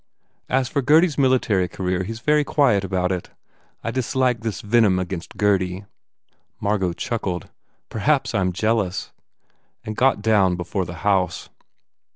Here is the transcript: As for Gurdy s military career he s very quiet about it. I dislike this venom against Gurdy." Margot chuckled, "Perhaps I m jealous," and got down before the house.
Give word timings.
As 0.49 0.67
for 0.67 0.81
Gurdy 0.81 1.05
s 1.09 1.15
military 1.19 1.67
career 1.67 2.01
he 2.01 2.11
s 2.11 2.17
very 2.21 2.43
quiet 2.43 2.83
about 2.83 3.11
it. 3.11 3.29
I 3.83 3.91
dislike 3.91 4.39
this 4.39 4.61
venom 4.61 4.97
against 4.97 5.37
Gurdy." 5.37 5.85
Margot 6.59 6.93
chuckled, 6.93 7.49
"Perhaps 7.87 8.33
I 8.33 8.39
m 8.39 8.51
jealous," 8.51 9.11
and 9.85 9.95
got 9.95 10.23
down 10.23 10.55
before 10.55 10.85
the 10.85 10.95
house. 11.05 11.49